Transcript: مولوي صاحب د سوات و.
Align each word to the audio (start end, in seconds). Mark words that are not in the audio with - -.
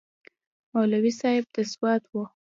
مولوي 0.71 1.11
صاحب 1.19 1.45
د 1.55 1.57
سوات 1.71 2.03
و. 2.07 2.13